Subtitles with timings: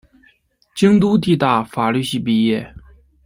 [0.73, 2.73] 京都帝大法律系毕业。